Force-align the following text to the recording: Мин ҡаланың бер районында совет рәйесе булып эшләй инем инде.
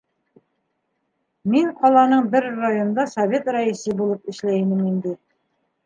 Мин 1.55 1.69
ҡаланың 1.83 2.31
бер 2.33 2.49
районында 2.63 3.07
совет 3.15 3.55
рәйесе 3.59 3.99
булып 4.03 4.35
эшләй 4.35 4.63
инем 4.67 4.85
инде. 4.95 5.19